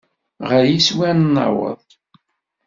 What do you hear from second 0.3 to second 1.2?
Ɣer yiswi ad